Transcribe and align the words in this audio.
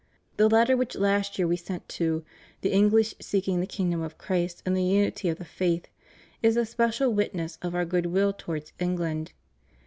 The 0.37 0.49
Letter 0.49 0.75
which 0.75 0.95
last 0.95 1.37
year 1.37 1.47
We 1.47 1.55
sent 1.57 1.87
to 1.89 2.25
"the 2.61 2.71
English 2.71 3.13
seeking 3.21 3.59
the 3.59 3.67
kingdom 3.67 4.01
of 4.01 4.17
Christ 4.17 4.63
in 4.65 4.73
the 4.73 4.81
unity 4.83 5.29
of 5.29 5.37
the 5.37 5.45
faith" 5.45 5.89
is 6.41 6.57
a 6.57 6.65
special 6.65 7.13
witness 7.13 7.59
of 7.61 7.75
Our 7.75 7.85
good 7.85 8.07
will 8.07 8.33
towards 8.33 8.73
England. 8.79 9.33